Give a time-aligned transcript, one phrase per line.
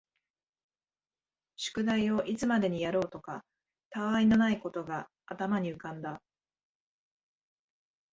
[1.57, 3.45] 宿題をいつまでにやろうかとか、
[3.91, 6.23] 他愛のないことが頭に浮んだ